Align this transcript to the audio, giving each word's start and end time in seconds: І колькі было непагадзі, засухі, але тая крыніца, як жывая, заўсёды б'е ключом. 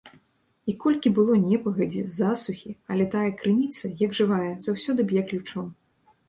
І 0.71 0.73
колькі 0.85 1.09
было 1.17 1.33
непагадзі, 1.49 2.01
засухі, 2.19 2.71
але 2.95 3.05
тая 3.17 3.27
крыніца, 3.43 3.93
як 4.03 4.17
жывая, 4.21 4.49
заўсёды 4.69 5.01
б'е 5.13 5.21
ключом. 5.31 5.71